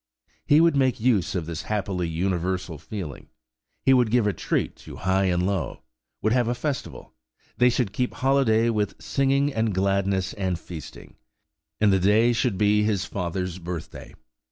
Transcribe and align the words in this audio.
He 0.47 0.59
would 0.61 0.75
make 0.75 0.99
use 0.99 1.35
of 1.35 1.45
this 1.45 1.61
happily 1.61 2.07
universal 2.07 2.79
feeling; 2.79 3.27
he 3.83 3.93
would 3.93 4.09
give 4.09 4.25
a 4.25 4.33
treat 4.33 4.75
to 4.77 4.95
high 4.95 5.25
and 5.25 5.45
low–would 5.45 6.33
have 6.33 6.47
a 6.47 6.55
festival; 6.55 7.13
they 7.59 7.69
should 7.69 7.93
keep 7.93 8.15
holiday 8.15 8.71
with 8.71 8.99
singing 8.99 9.53
and 9.53 9.75
gladness 9.75 10.33
and 10.33 10.57
feasting; 10.57 11.17
and 11.79 11.93
the 11.93 11.99
day 11.99 12.33
should 12.33 12.57
be 12.57 12.81
his 12.81 13.05
father's 13.05 13.59
birthday. 13.59 14.15